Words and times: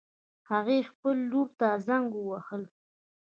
هغې 0.51 0.79
خپل 0.89 1.15
لور 1.31 1.47
ته 1.59 1.67
زنګ 1.87 2.07
ووهله 2.15 2.69